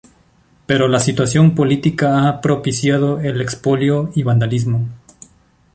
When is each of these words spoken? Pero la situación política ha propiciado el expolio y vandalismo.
Pero 0.65 0.87
la 0.87 0.99
situación 0.99 1.53
política 1.53 2.27
ha 2.27 2.41
propiciado 2.41 3.19
el 3.19 3.39
expolio 3.39 4.11
y 4.15 4.23
vandalismo. 4.23 4.89